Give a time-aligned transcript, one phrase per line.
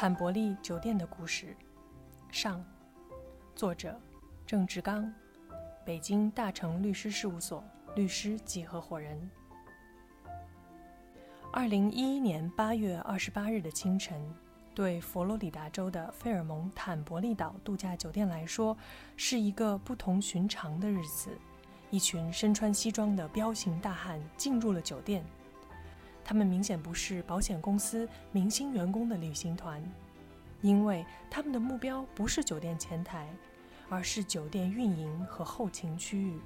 [0.00, 1.56] 坦伯利酒店的故事，
[2.30, 2.64] 上，
[3.56, 4.00] 作者
[4.46, 5.12] 郑志刚，
[5.84, 7.64] 北京大成律师事务所
[7.96, 9.28] 律师及合伙人。
[11.52, 14.22] 二零一一年八月二十八日的清晨，
[14.72, 18.78] 对佛罗里达州的费尔蒙坦伯利岛度假酒店来说，
[19.16, 21.36] 是一个不同寻常的日子。
[21.90, 25.24] 一群身穿西装的彪形大汉进入了酒店。
[26.28, 29.82] 他们明显不是保险公司明星员工的旅行团，
[30.60, 33.26] 因为他们的目标不是酒店前台，
[33.88, 36.38] 而是酒店运营和后勤区域。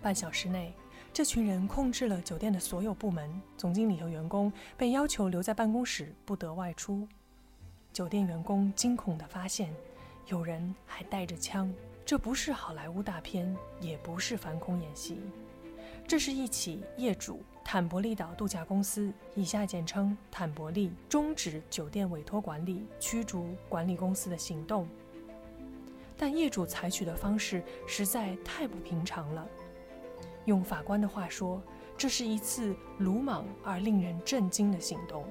[0.00, 0.72] 半小时内，
[1.12, 7.04] 这群人控制了酒店的所有部门，总经理和员工被要求留在办公室，不得外出。
[7.92, 9.74] 酒店员工惊恐地发现，
[10.28, 11.74] 有人还带着枪。
[12.06, 15.18] 这不是好莱坞大片，也不是反恐演习，
[16.06, 17.42] 这是一起业主。
[17.70, 24.88] 坦博利岛度假公司（以下简称坦博利）终止酒店委托管理、驱逐管理公司的行动。
[26.16, 29.46] 但业主采取的方式实在太不平常了。
[30.46, 31.60] 用法官的话说，
[31.94, 35.22] 这是一次鲁莽而令人震惊的行动。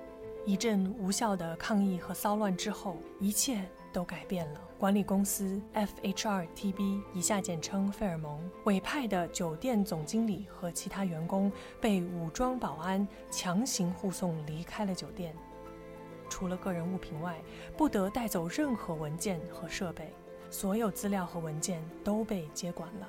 [0.45, 4.61] 一阵无效的抗议和骚乱之后，一切都改变了。
[4.77, 15.35] 管理公司 FHRTB（ 以下简称费尔蒙）委派的酒店总经理和其他员工被武装保安强行护送离开了酒店，
[16.29, 17.41] 除了个人物品外，
[17.75, 20.13] 不得带走任何文件和设备。
[20.49, 23.07] 所有资料和文件都被接管了。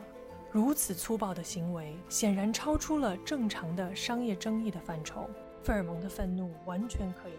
[0.51, 5.29] 如此粗暴的行为，显然超出了正常的商业争议的范畴。
[5.63, 7.33] 费尔蒙的愤怒完全可以。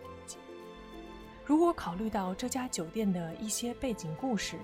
[1.50, 4.56] 如果考虑到这家酒店的一些背景故事，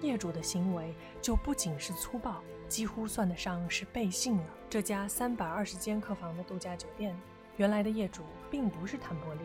[0.00, 4.44] 业主的行为就不仅是粗暴，几乎算得上是背信了。
[4.70, 7.12] 这家三百二十间客房的度假酒店，
[7.56, 9.40] 原来的业主并不是坦伯利。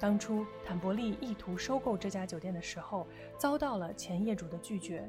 [0.00, 3.06] 当初坦伯利意图收购这家酒店的时候，
[3.38, 5.08] 遭到了前业主的拒绝，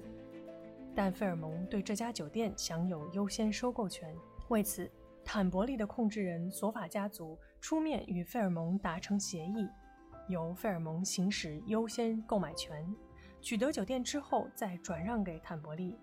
[0.94, 4.16] 但费尔蒙对这家酒店享有优先收购权，
[4.50, 4.88] 为此。
[5.25, 9.68] 坦伯利的控制人索法家族出面与费尔蒙达成协议，
[10.29, 12.95] 由费尔蒙行使优先购买权，
[13.41, 15.97] 取得酒店之后再转让给坦伯利。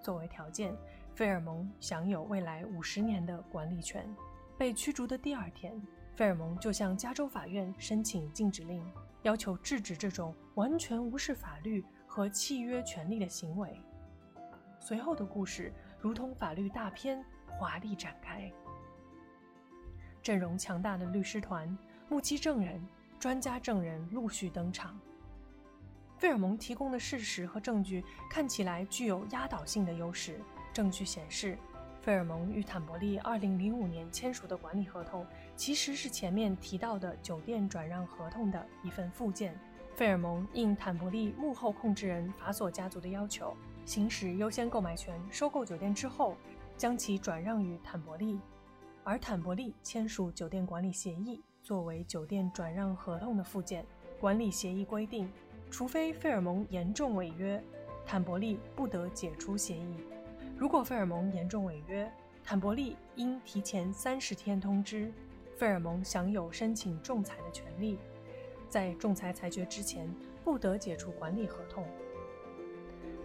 [0.00, 0.74] 作为条件，
[1.14, 4.08] 费尔蒙享有未来五十年的管理权。
[4.56, 5.78] 被驱逐的第二天，
[6.14, 8.82] 费尔蒙就向加州法院申请禁止令，
[9.22, 13.78] 要求制止这种完全无视法律和契约权利的行为。
[14.80, 17.22] 随后的故事如同法律大片。
[17.58, 18.52] 华丽展开，
[20.22, 21.74] 阵容强大的律师团、
[22.06, 22.86] 目击证人、
[23.26, 24.96] 专家证人陆续登场。
[26.16, 30.40] 费尔蒙提供的事实和证据看起来具有压倒性的优势。
[30.72, 31.58] 证据显示，
[32.00, 35.26] 费尔蒙与坦伯利2005年签署的管理合同
[35.56, 39.58] 其实是前面提到的酒店转让合同的一份附件。
[39.96, 46.36] 费尔蒙应坦伯利幕后控制人法索家族的要求，行使优先购买权，收购酒店之后。
[46.76, 48.38] 将其转让于坦伯利，
[49.02, 53.84] 而坦伯利签署酒店管理协议作为酒店转让合同的附件。
[54.20, 55.28] 管理协议规定，
[55.68, 57.60] 除非费尔蒙严重违约，
[58.06, 59.96] 坦伯利不得解除协议。
[60.56, 62.08] 如果费尔蒙严重违约，
[62.44, 65.12] 坦伯利应提前三十天通知。
[65.56, 67.98] 费尔蒙享有申请仲裁的权利，
[68.68, 70.08] 在仲裁裁决之前
[70.44, 71.84] 不得解除管理合同。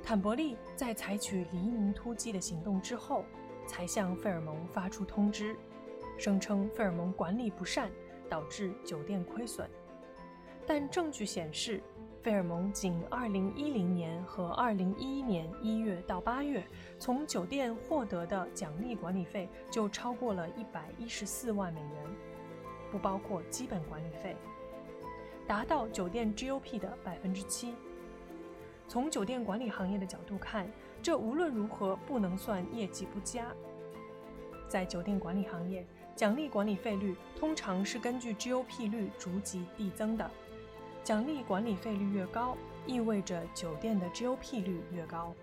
[0.02, 3.24] 坦伯利在采取黎明突击的行动之后。
[3.68, 5.56] 才向费尔蒙发出通知，
[6.18, 7.92] 声称费尔蒙管理不善
[8.32, 9.70] 导致酒店亏损。
[10.66, 11.84] 但证据显示，
[12.22, 16.64] 费尔蒙仅2010年和2011年1月到8月
[16.98, 20.48] 从酒店获得的奖励管理费就超过了
[20.98, 21.90] 114万美元，
[22.90, 24.38] 不包括基本管理费，
[25.46, 27.74] 达到酒店 GOP 的百分之七。
[28.88, 30.70] 从酒店管理行业的角度看，
[31.02, 33.54] 这无论如何不能算业绩不佳。
[34.68, 35.86] 在酒店管理行业，
[36.22, 40.30] 奖励管理费率通常是根据 GOP 率逐级递增的。
[41.04, 45.34] 奖励管理费率越高，意味着酒店的 GOP 率越高。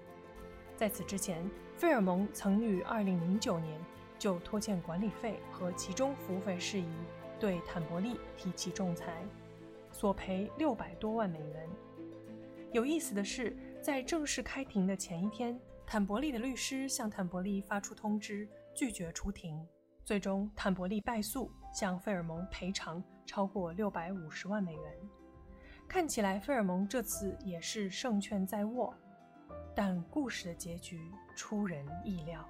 [0.77, 3.81] 在此之前，费尔蒙曾于2009年
[4.21, 6.87] 就拖欠管理费和其中服务费事宜
[7.41, 9.27] 对坦伯利提起仲裁，
[9.91, 11.69] 索赔六百多万美元。
[12.71, 13.57] 有意思的是。
[13.83, 19.67] 在正式开庭的前一天，坦伯利的律师向坦伯利发出通知，拒绝出庭。
[20.09, 24.83] 最终，坦伯利败诉，向费尔蒙赔偿超过六百五十万美元。
[25.87, 28.95] 看起来，费尔蒙这次也是胜券在握。
[29.77, 32.43] 但故事的结局出人意料，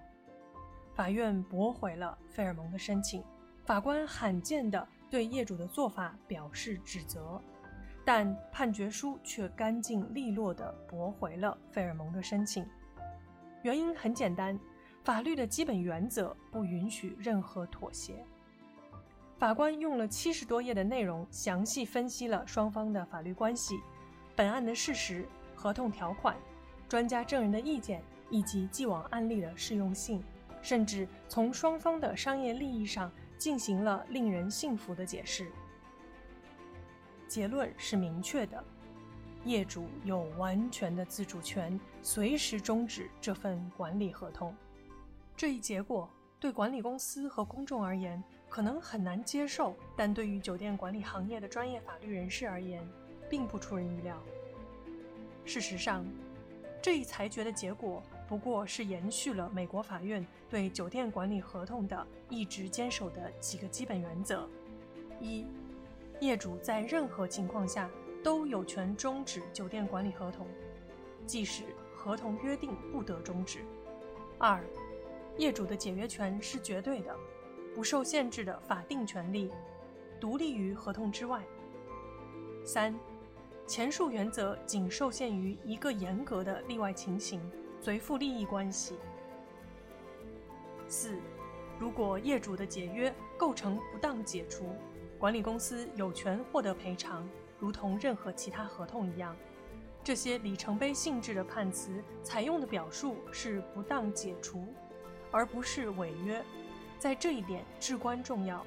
[0.94, 3.24] 法院驳回了费尔蒙的申请。
[3.64, 7.42] 法官罕见地对业主的做法表示指责。
[8.04, 12.64] 但判决书却干净利落地驳回了费尔蒙的申请。
[13.64, 14.56] 原因很简单，
[15.08, 18.22] 法律的基本原则不允许任何妥协。
[19.38, 23.80] 法官用了七十多页的内容，详细分析了双方的法律关系、
[24.36, 26.36] 本案的事实、合同条款、
[26.86, 30.22] 专家证人的意见以及既往案例的适用性，
[30.60, 35.50] 甚至从双方的商业利益上进行了令人信服的解释。
[37.26, 38.62] 结论是明确的：
[39.46, 44.54] 业主有完全的自主权，随时终止这份管理合同。
[45.38, 52.84] 这一结果对管理公司和公众而言可能很难接受，但对于酒店管理行业的专业法律人士而言，
[53.30, 54.20] 并不出人意料。
[55.44, 56.04] 事实上，
[56.82, 64.44] 这一裁决的结果不过是延续了美国法院对酒店管理合同的一直坚守的几个基本原则：
[65.20, 65.46] 一。
[66.18, 67.88] 业主在任何情况下
[68.24, 70.48] 都有权终止酒店管理合同，
[71.26, 71.62] 即使
[71.94, 73.60] 合同约定不得终止。
[74.36, 74.64] 二，
[75.38, 77.16] 业主的解约权是绝对的，
[77.74, 79.50] 不受限制的法定权利，
[80.20, 81.42] 独立于合同之外。
[82.64, 82.94] 三，
[83.66, 87.40] 前述原则仅受限于一个严格的例外情形——
[87.80, 88.96] 随附利益关系。
[90.88, 91.16] 四，
[91.78, 94.74] 如果业主的解约构成不当解除。
[95.18, 99.36] 管理公司有权获得赔偿，如同任何其他合同一样。
[100.04, 104.64] 这些里程碑性质的判词采用的表述是“不当解除”，
[105.30, 106.42] 而不是违约，
[106.98, 108.64] 在这一点至关重要。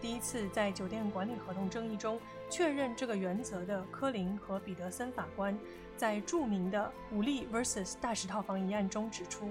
[0.00, 2.18] 第一次在酒店管理合同争议中
[2.48, 5.58] 确认这个原则的科林和彼得森法官，
[5.96, 9.50] 在著名的武力 vs 大石套房一案中指出，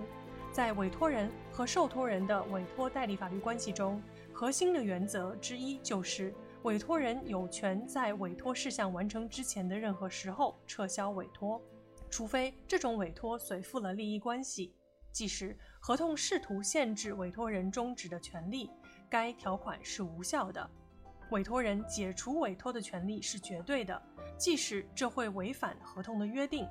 [0.51, 4.01] 在委托人和受托人的委托代理法律关系中。
[4.33, 6.33] 核心的原则之一就是，
[6.63, 11.61] 委托人有权在委托事项完成之前的任何时候撤销委托，
[12.09, 14.73] 除非这种委托随附了利益关系。
[15.11, 18.69] 即使合同试图限制委托人终止的权利，
[19.09, 20.69] 该条款是无效的。
[21.31, 24.01] 委托人解除委托的权利是绝对的，
[24.37, 26.67] 即使这会违反合同的约定，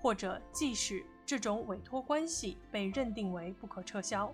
[0.00, 4.32] 或者即使这种委托关系被认定为不可撤销。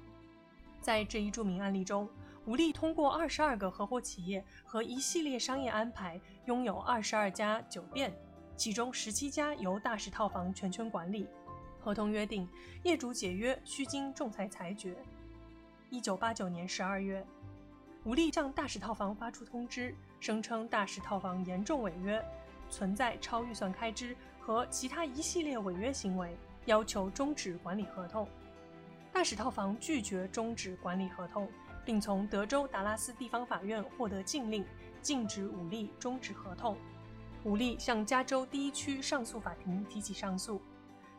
[0.81, 2.09] 在这一著名案例中。
[2.47, 8.17] 武力通过二十二个合伙企业和一系列商业安排，拥有二十二家酒店，
[8.57, 11.29] 其中十七家由大石套房全权管理。
[11.87, 12.49] 合同约定，
[12.83, 14.97] 业主解约需经仲裁裁决。
[15.89, 17.25] 一九八九年十二月，
[18.03, 22.21] 武力向大石套房发出通知，声称大石套房严重违约，
[22.69, 28.29] 存在超预算开支和其他一系列违约行为，要求终止管理合同。
[29.13, 31.49] 大使套房拒绝终止管理合同。
[31.85, 34.67] 并从德州达拉斯地方法院获得禁令，
[35.03, 36.77] 禁止武力终止合同。
[37.45, 40.61] 武力向加州第一区上诉法庭提起上诉。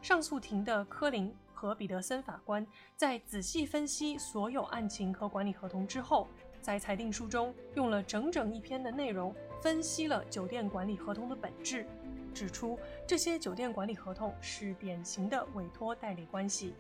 [0.02, 2.66] 上诉庭的科林和彼得森法官
[2.96, 6.28] 在仔细分析所有案情和管理合同之后，
[6.62, 11.86] 在裁定书中用了整整一篇的内容分析了酒店管理合同的本质，
[12.34, 16.74] 指出这些酒店管理合同是典型的委托代理关系。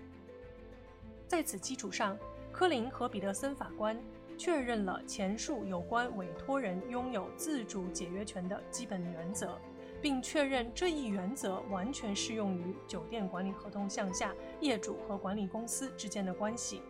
[1.27, 2.17] 在此基础上。
[2.49, 3.95] 科林和彼得森法官
[4.35, 9.59] 确认了前述有关委托人拥有自主解约权的基本原则，
[10.01, 16.81] 并确认这一原则完全适用于酒店管理合同项下业主和管理公司之间的关系。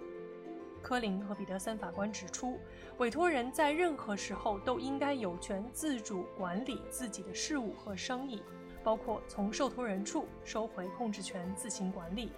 [0.82, 2.58] 科林和彼得森法官指出，
[2.98, 8.42] 委托人在任何时候都应该有权自主管理自己的事务和生意，
[8.84, 12.32] 包括从受托人处收回控制权自行管理。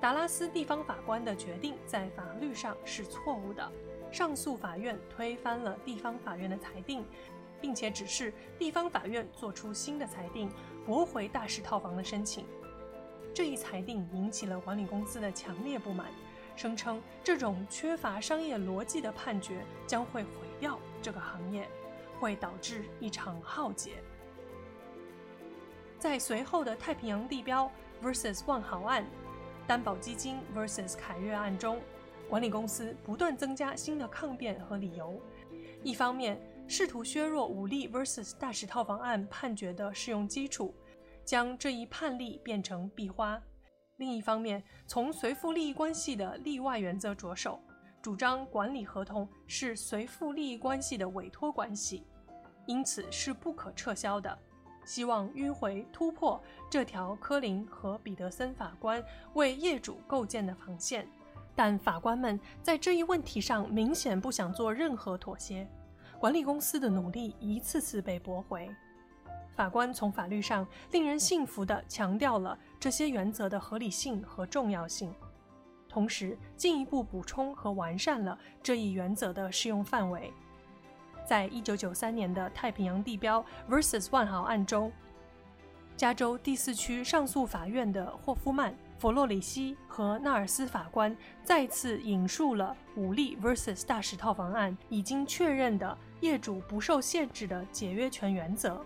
[0.00, 3.70] 达拉斯地方法官的决定在法律上是错误的。
[4.12, 7.04] 上诉法院推翻了地方法院的裁定，
[7.60, 10.50] 并且指示地方法院作出新的裁定，
[10.84, 12.44] 驳回大石套房的申请。
[13.34, 16.06] 这一裁定引起了管理公司的强烈不满，
[16.56, 21.68] 声称这种缺乏商业逻辑的判决将会毁掉这个行业，
[22.18, 23.92] 会导致一场浩劫。
[25.98, 27.70] 在随后的太平洋地标
[28.02, 29.04] vs 万豪案。
[29.66, 31.80] 担保基金 vs 凯悦案中，
[32.28, 35.20] 管理公司不断增加新的抗辩和理由，
[35.84, 36.40] 一方面
[36.70, 40.72] 试图削弱武力 vs 大石套房案判决的适用基础，
[41.24, 43.36] 将这一判例变成壁花；
[43.96, 47.60] 另一方面，从随附利益关系的例外原则着手，
[48.00, 52.06] 主张管理合同是随附利益关系的委托关系，
[52.66, 54.38] 因此是不可撤销的。
[54.84, 61.04] 希望迂回突破这条科林和彼得森法官为业主构建的防线，
[61.56, 65.68] 但法官们在这一问题上明显不想做任何妥协。
[66.20, 68.70] 管理公司的努力一次次被驳回。
[69.56, 75.14] 法官从法律上令人信服地强调了这些原则的合理性和重要性，
[75.88, 80.30] 同时进一步补充和完善了这一原则的适用范围。
[81.24, 84.92] 在一九九三年的太平洋地标 vs 万豪案中，
[85.96, 98.84] 加州第四区上诉法院的霍夫曼、弗洛里希和纳尔斯法官再次引述了武力 vs 大石套房案已经确认的业主不受限制的解约权原则，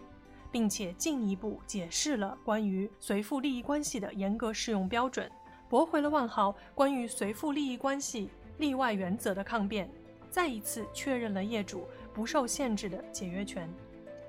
[0.52, 5.28] 并且进一步解释了关于随附利益关系的严格适用标准，
[5.68, 9.90] 驳回了万豪关于随附利益关系例外原则的抗辩，
[10.30, 13.68] 再一次确认了业主不受限制的解约权。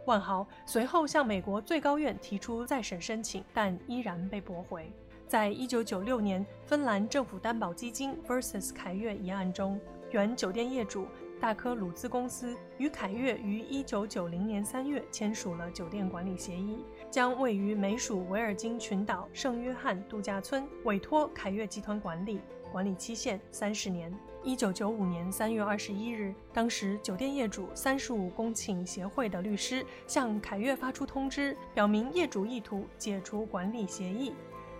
[0.05, 4.91] 万豪随后向美国最高院提出再审申请，但依然被驳回。
[5.27, 9.79] 在一九九六年芬兰政府担保基金 vs 凯悦一案中，
[10.11, 11.07] 原酒店业主
[11.39, 22.39] 大科鲁兹公司与凯悦于一九九零年三月签署了酒店管理协议，将位于美属维尔京群岛圣约翰度假村委托凯悦集团管理。
[22.71, 24.13] 管理期限三十年。
[24.43, 34.33] 一九九五年三月二十一日，当时酒店业主三十五公顷协会的律师向凯悦发出通知，表明业主意图解除管理协议。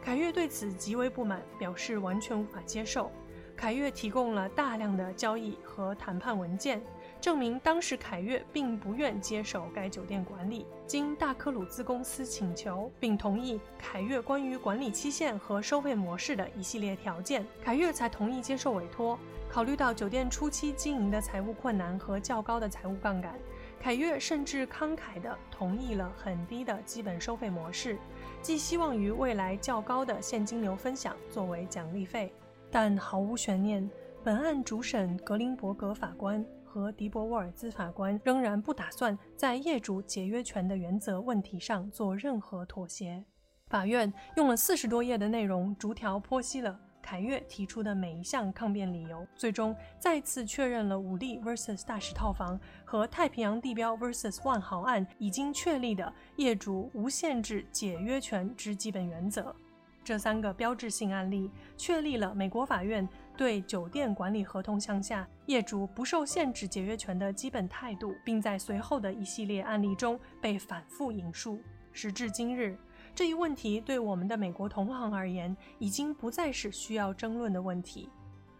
[0.05, 3.11] 凯悦对此极为不满，表示完全无法接受。
[3.57, 6.79] 凯悦提供了大量的交易和谈判文件。
[7.19, 10.67] 证明当时凯悦并不愿接手该酒店管理。
[10.85, 19.17] 经大科鲁兹公司请求，并同意凯悦关于管理期限和收费模式的一系列条件，凯悦才同意接受委托。
[19.49, 23.33] 考虑到酒店初期经营的财务困难和较高的财务杠杆，
[23.79, 27.97] 凯悦甚至慷慨地同意了很低的基本收费模式，
[28.45, 32.31] 寄希望于未来较高的现金流分享作为奖励费。
[32.69, 33.89] 但毫无悬念，
[34.23, 36.45] 本案主审格林伯格法官。
[36.63, 43.25] 和迪伯沃尔兹法官仍然不打算在业主解约权的原则问题上做任何妥协。
[43.65, 59.55] 法院用了四十多页的内容，逐条剖析了凯悦提出的每一项抗辩理由，最终再次确认了武力 vs 大使套房和太平洋地标 vs 万豪案已经确立的业主无限制解约权之基本原则。
[60.03, 63.07] 这三个标志性案例确立了美国法院
[63.37, 71.61] 对酒店管理合同项下业主不受限制解约权的基本态度，并在随后的一系列案例中被反复引述。
[71.91, 72.77] 时至今日，
[73.15, 78.09] 这一问题对我们的美国同行而言已经不再是需要争论的问题。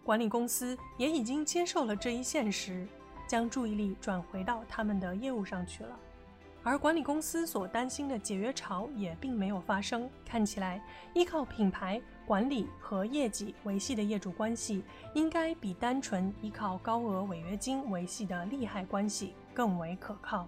[0.02, 2.88] 管理公司也已经接受了这一现实，
[3.28, 6.00] 将注意力转回到他们的业务上去了。
[6.64, 10.10] 而管理公司所担心的解约潮也并没有发生。
[10.26, 10.82] 看起来，
[11.14, 14.84] 依靠品牌管理和业绩维系的业主关系，
[15.14, 20.48] 应该比单纯依靠高额违约金维系的利害关系更为可靠。